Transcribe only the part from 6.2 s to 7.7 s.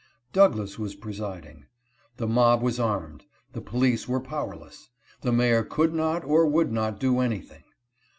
or would not do anything.